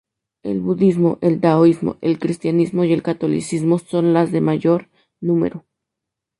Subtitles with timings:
[0.41, 4.89] El budismo, el taoísmo, el cristianismo y el catolicismo son las de mayor
[5.21, 5.67] numero.